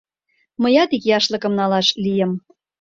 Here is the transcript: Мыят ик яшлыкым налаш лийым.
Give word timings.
Мыят 0.61 0.91
ик 0.97 1.03
яшлыкым 1.17 1.53
налаш 1.59 1.87
лийым. 2.03 2.31